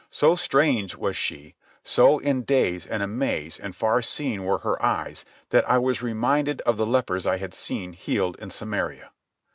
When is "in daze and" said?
2.17-3.03